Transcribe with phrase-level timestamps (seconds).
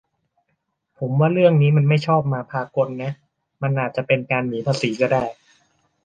[0.99, 3.11] ผมว่าเรื่องนี้มันไม่ชอบมาพากลนะ
[3.61, 5.23] มันอาจจะเป็นการหนีภาษีก็ได้